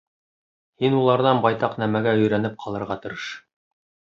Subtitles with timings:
[0.83, 3.29] Һин уларҙан байтаҡ нәмәгә өйрәнеп ҡалырға тырыш.